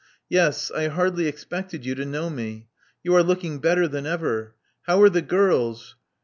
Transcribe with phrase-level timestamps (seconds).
[0.29, 0.71] Yes.
[0.71, 2.69] I hardly expected you to know me.
[3.03, 4.55] You are looking better than ever.
[4.87, 5.95] How are the girls?"